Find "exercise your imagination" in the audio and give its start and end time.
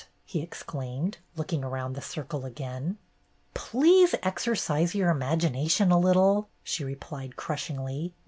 4.23-5.91